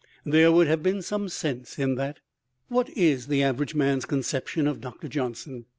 There 0.25 0.51
would 0.51 0.65
have 0.65 0.81
been 0.81 1.03
some 1.03 1.29
sense 1.29 1.77
in 1.77 1.93
that. 1.93 2.21
What 2.69 2.89
is 2.97 3.27
the 3.27 3.43
average 3.43 3.75
man's 3.75 4.05
conception 4.05 4.65
of 4.65 4.81
Doctor 4.81 5.07
Johnson? 5.07 5.65